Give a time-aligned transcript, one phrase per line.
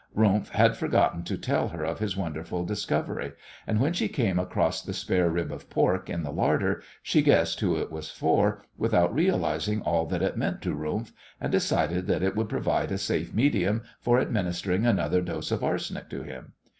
[0.17, 3.33] Rumf had forgotten to tell her of his wonderful discovery,
[3.67, 7.59] and when she came across the spare rib of pork in the larder she guessed
[7.59, 12.23] who it was for, without realizing all that it meant to Rumf, and decided that
[12.23, 16.53] it would provide a safe medium for administering another dose of arsenic to him.